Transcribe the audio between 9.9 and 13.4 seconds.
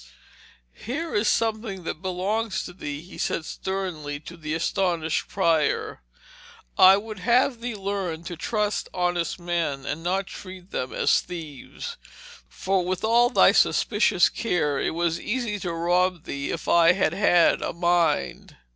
not treat them as thieves. For with all